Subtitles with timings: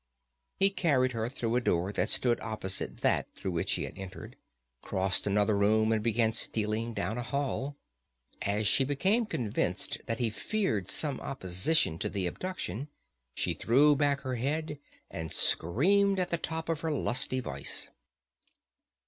[0.57, 4.35] He carried her through a door that stood opposite that through which he had entered,
[4.81, 7.75] crossed another room and began stealing down a hall.
[8.41, 12.87] As she became convinced that he feared some opposition to the abduction,
[13.35, 14.79] she threw back her head
[15.11, 17.87] and screamed at the top of her lusty voice.